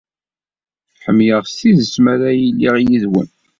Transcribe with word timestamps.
Ḥemmleɣ 1.03 1.43
s 1.45 1.53
tidet 1.59 1.95
mi 2.03 2.09
ara 2.13 2.29
iliɣ 2.47 2.75
yid-wen. 2.79 3.29